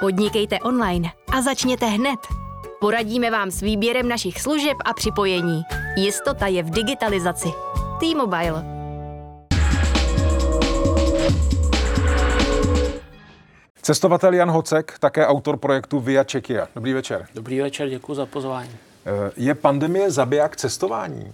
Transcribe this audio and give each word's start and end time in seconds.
Podnikejte 0.00 0.58
online 0.58 1.08
a 1.32 1.42
začněte 1.42 1.86
hned. 1.86 2.20
Poradíme 2.80 3.30
vám 3.30 3.50
s 3.50 3.60
výběrem 3.60 4.08
našich 4.08 4.40
služeb 4.40 4.76
a 4.84 4.92
připojení. 4.94 5.62
Jistota 5.96 6.46
je 6.46 6.62
v 6.62 6.70
digitalizaci. 6.70 7.48
T-Mobile. 8.00 8.64
Cestovatel 13.82 14.34
Jan 14.34 14.50
Hocek, 14.50 14.96
také 15.00 15.26
autor 15.26 15.56
projektu 15.56 16.00
Via 16.00 16.24
Czechia. 16.24 16.68
Dobrý 16.74 16.92
večer. 16.92 17.26
Dobrý 17.34 17.60
večer, 17.60 17.88
děkuji 17.88 18.14
za 18.14 18.26
pozvání. 18.26 18.70
Eh, 19.06 19.30
Je 19.36 19.54
pandemie 19.54 20.10
zabiják 20.10 20.56
cestování? 20.56 21.32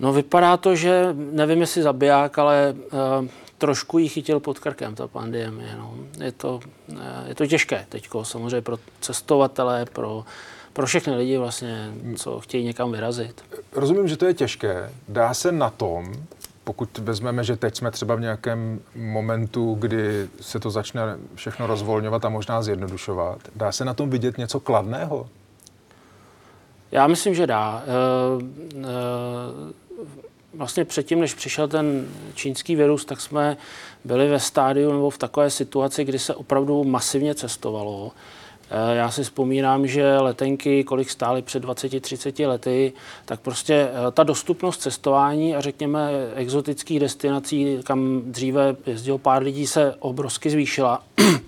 No 0.00 0.12
vypadá 0.12 0.56
to, 0.56 0.74
že 0.76 1.08
nevím, 1.14 1.60
jestli 1.60 1.82
zabiják, 1.82 2.38
ale 2.38 2.74
uh, 3.20 3.26
trošku 3.58 3.98
jí 3.98 4.08
chytil 4.08 4.40
pod 4.40 4.58
krkem 4.58 4.94
ta 4.94 5.08
pandemie. 5.08 5.76
No. 5.78 5.94
Je, 6.24 6.32
to, 6.32 6.60
uh, 6.88 6.98
je 7.26 7.34
to 7.34 7.46
těžké 7.46 7.86
teď, 7.88 8.08
samozřejmě 8.22 8.60
pro 8.60 8.78
cestovatele, 9.00 9.86
pro, 9.92 10.24
pro 10.72 10.86
všechny 10.86 11.14
lidi 11.14 11.38
vlastně, 11.38 11.92
co 12.16 12.40
chtějí 12.40 12.64
někam 12.64 12.92
vyrazit. 12.92 13.44
Rozumím, 13.72 14.08
že 14.08 14.16
to 14.16 14.26
je 14.26 14.34
těžké. 14.34 14.90
Dá 15.08 15.34
se 15.34 15.52
na 15.52 15.70
tom, 15.70 16.12
pokud 16.64 16.98
vezmeme, 16.98 17.44
že 17.44 17.56
teď 17.56 17.76
jsme 17.76 17.90
třeba 17.90 18.14
v 18.14 18.20
nějakém 18.20 18.80
momentu, 18.94 19.74
kdy 19.74 20.28
se 20.40 20.60
to 20.60 20.70
začne 20.70 21.02
všechno 21.34 21.66
rozvolňovat 21.66 22.24
a 22.24 22.28
možná 22.28 22.62
zjednodušovat, 22.62 23.38
dá 23.56 23.72
se 23.72 23.84
na 23.84 23.94
tom 23.94 24.10
vidět 24.10 24.38
něco 24.38 24.60
kladného? 24.60 25.28
Já 26.92 27.06
myslím, 27.06 27.34
že 27.34 27.46
dá. 27.46 27.84
Uh, 28.36 28.42
uh, 28.74 28.84
vlastně 30.58 30.84
předtím, 30.84 31.20
než 31.20 31.34
přišel 31.34 31.68
ten 31.68 32.08
čínský 32.34 32.76
virus, 32.76 33.04
tak 33.04 33.20
jsme 33.20 33.56
byli 34.04 34.28
ve 34.28 34.40
stádiu 34.40 34.92
nebo 34.92 35.10
v 35.10 35.18
takové 35.18 35.50
situaci, 35.50 36.04
kdy 36.04 36.18
se 36.18 36.34
opravdu 36.34 36.84
masivně 36.84 37.34
cestovalo. 37.34 38.12
Eh, 38.70 38.96
já 38.96 39.10
si 39.10 39.22
vzpomínám, 39.22 39.86
že 39.86 40.18
letenky, 40.18 40.84
kolik 40.84 41.10
stály 41.10 41.42
před 41.42 41.64
20-30 41.64 42.48
lety, 42.48 42.92
tak 43.24 43.40
prostě 43.40 43.74
eh, 43.74 44.10
ta 44.10 44.22
dostupnost 44.22 44.78
cestování 44.78 45.56
a 45.56 45.60
řekněme 45.60 46.10
exotických 46.34 47.00
destinací, 47.00 47.78
kam 47.84 48.22
dříve 48.24 48.76
jezdilo 48.86 49.18
pár 49.18 49.42
lidí, 49.42 49.66
se 49.66 49.94
obrovsky 49.98 50.50
zvýšila. 50.50 51.02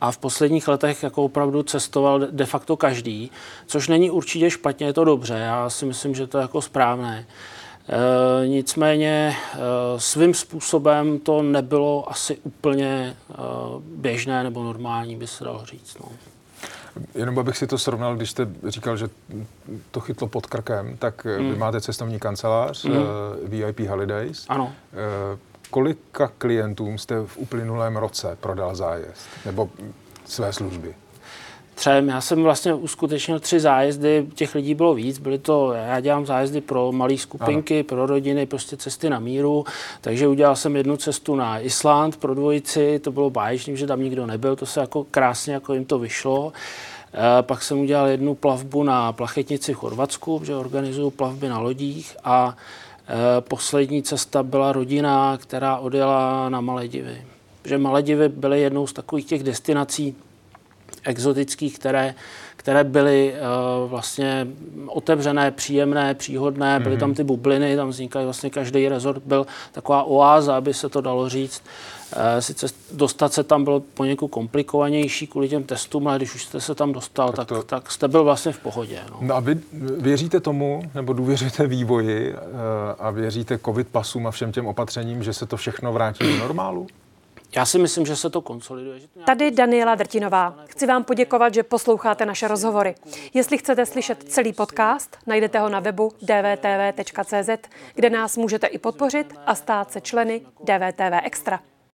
A 0.00 0.10
v 0.12 0.18
posledních 0.18 0.68
letech 0.68 1.02
jako 1.02 1.24
opravdu 1.24 1.62
cestoval 1.62 2.20
de 2.30 2.46
facto 2.46 2.76
každý, 2.76 3.30
což 3.66 3.88
není 3.88 4.10
určitě 4.10 4.50
špatně, 4.50 4.86
je 4.86 4.92
to 4.92 5.04
dobře. 5.04 5.34
Já 5.34 5.70
si 5.70 5.86
myslím, 5.86 6.14
že 6.14 6.26
to 6.26 6.38
je 6.38 6.42
jako 6.42 6.62
správné. 6.62 7.26
E, 7.88 8.48
nicméně 8.48 9.36
e, 9.36 9.58
svým 10.00 10.34
způsobem 10.34 11.18
to 11.18 11.42
nebylo 11.42 12.10
asi 12.10 12.38
úplně 12.42 13.16
e, 13.30 13.34
běžné 13.80 14.42
nebo 14.42 14.62
normální, 14.62 15.16
by 15.16 15.26
se 15.26 15.44
dalo 15.44 15.64
říct. 15.64 15.96
No. 16.00 16.08
Jenom 17.14 17.38
abych 17.38 17.56
si 17.56 17.66
to 17.66 17.78
srovnal, 17.78 18.16
když 18.16 18.30
jste 18.30 18.48
říkal, 18.68 18.96
že 18.96 19.08
to 19.90 20.00
chytlo 20.00 20.28
pod 20.28 20.46
krkem, 20.46 20.96
tak 20.96 21.24
mm. 21.24 21.50
vy 21.50 21.56
máte 21.56 21.80
cestovní 21.80 22.18
kancelář, 22.18 22.84
mm. 22.84 22.96
uh, 22.96 23.04
VIP 23.42 23.80
Holidays. 23.80 24.46
Ano. 24.48 24.64
Uh, 24.64 25.38
kolika 25.70 26.30
klientům 26.38 26.98
jste 26.98 27.20
v 27.26 27.38
uplynulém 27.38 27.96
roce 27.96 28.36
prodal 28.40 28.74
zájezd 28.74 29.28
nebo 29.46 29.70
své 30.24 30.52
služby? 30.52 30.94
Třem. 31.84 32.08
Já 32.08 32.20
jsem 32.20 32.42
vlastně 32.42 32.74
uskutečnil 32.74 33.40
tři 33.40 33.60
zájezdy, 33.60 34.26
těch 34.34 34.54
lidí 34.54 34.74
bylo 34.74 34.94
víc, 34.94 35.18
byly 35.18 35.38
to, 35.38 35.72
já 35.72 36.00
dělám 36.00 36.26
zájezdy 36.26 36.60
pro 36.60 36.92
malé 36.92 37.16
skupinky, 37.16 37.74
ano. 37.74 37.84
pro 37.84 38.06
rodiny, 38.06 38.46
prostě 38.46 38.76
cesty 38.76 39.10
na 39.10 39.18
míru, 39.18 39.64
takže 40.00 40.28
udělal 40.28 40.56
jsem 40.56 40.76
jednu 40.76 40.96
cestu 40.96 41.36
na 41.36 41.58
Island 41.58 42.16
pro 42.16 42.34
dvojici, 42.34 42.98
to 42.98 43.12
bylo 43.12 43.30
báječný, 43.30 43.76
že 43.76 43.86
tam 43.86 44.02
nikdo 44.02 44.26
nebyl, 44.26 44.56
to 44.56 44.66
se 44.66 44.80
jako 44.80 45.04
krásně 45.04 45.54
jako 45.54 45.74
jim 45.74 45.84
to 45.84 45.98
vyšlo. 45.98 46.52
E, 47.38 47.42
pak 47.42 47.62
jsem 47.62 47.80
udělal 47.80 48.06
jednu 48.06 48.34
plavbu 48.34 48.82
na 48.82 49.12
plachetnici 49.12 49.74
v 49.74 49.76
Chorvatsku, 49.76 50.40
že 50.44 50.56
organizuju 50.56 51.10
plavby 51.10 51.48
na 51.48 51.58
lodích 51.58 52.16
a 52.24 52.56
e, 53.08 53.40
poslední 53.40 54.02
cesta 54.02 54.42
byla 54.42 54.72
rodina, 54.72 55.38
která 55.42 55.76
odjela 55.76 56.48
na 56.48 56.60
Maledivy. 56.60 57.22
Že 57.64 57.78
Maledivy 57.78 58.28
byly 58.28 58.60
jednou 58.60 58.86
z 58.86 58.92
takových 58.92 59.26
těch 59.26 59.42
destinací, 59.42 60.16
exotických, 61.04 61.78
které, 61.78 62.14
které 62.56 62.84
byly 62.84 63.34
uh, 63.34 63.90
vlastně 63.90 64.46
otevřené, 64.86 65.50
příjemné, 65.50 66.14
příhodné, 66.14 66.80
byly 66.80 66.96
mm-hmm. 66.96 67.00
tam 67.00 67.14
ty 67.14 67.24
bubliny, 67.24 67.76
tam 67.76 67.88
vznikaly 67.88 68.24
vlastně 68.24 68.50
každý 68.50 68.88
rezort 68.88 69.22
byl 69.26 69.46
taková 69.72 70.02
oáza, 70.02 70.56
aby 70.56 70.74
se 70.74 70.88
to 70.88 71.00
dalo 71.00 71.28
říct. 71.28 71.62
Uh, 72.16 72.22
sice 72.40 72.66
dostat 72.92 73.32
se 73.32 73.44
tam 73.44 73.64
bylo 73.64 73.80
poněkud 73.80 74.28
komplikovanější 74.28 75.26
kvůli 75.26 75.48
těm 75.48 75.62
testům, 75.62 76.08
ale 76.08 76.18
když 76.18 76.34
už 76.34 76.44
jste 76.44 76.60
se 76.60 76.74
tam 76.74 76.92
dostal, 76.92 77.32
tak, 77.32 77.48
to... 77.48 77.54
tak, 77.54 77.64
tak 77.66 77.92
jste 77.92 78.08
byl 78.08 78.24
vlastně 78.24 78.52
v 78.52 78.58
pohodě. 78.58 79.00
No. 79.10 79.18
no 79.20 79.34
a 79.34 79.40
vy 79.40 79.58
věříte 79.98 80.40
tomu, 80.40 80.82
nebo 80.94 81.12
důvěříte 81.12 81.66
vývoji 81.66 82.32
uh, 82.32 82.38
a 82.98 83.10
věříte 83.10 83.58
covid 83.58 83.88
pasům 83.88 84.26
a 84.26 84.30
všem 84.30 84.52
těm 84.52 84.66
opatřením, 84.66 85.22
že 85.22 85.32
se 85.32 85.46
to 85.46 85.56
všechno 85.56 85.92
vrátí 85.92 86.24
do 86.24 86.38
normálu? 86.38 86.86
Já 87.56 87.66
si 87.66 87.78
myslím, 87.78 88.06
že 88.06 88.16
se 88.16 88.30
to 88.30 88.40
konsoliduje. 88.40 89.00
Tady 89.26 89.50
Daniela 89.50 89.94
Drtinová. 89.94 90.56
Chci 90.66 90.86
vám 90.86 91.04
poděkovat, 91.04 91.54
že 91.54 91.62
posloucháte 91.62 92.26
naše 92.26 92.48
rozhovory. 92.48 92.94
Jestli 93.34 93.58
chcete 93.58 93.86
slyšet 93.86 94.22
celý 94.22 94.52
podcast, 94.52 95.18
najdete 95.26 95.58
ho 95.58 95.68
na 95.68 95.80
webu 95.80 96.12
dvtv.cz, 96.22 97.68
kde 97.94 98.10
nás 98.10 98.36
můžete 98.36 98.66
i 98.66 98.78
podpořit 98.78 99.34
a 99.46 99.54
stát 99.54 99.92
se 99.92 100.00
členy 100.00 100.40
DVTV 100.60 101.20
Extra. 101.22 101.60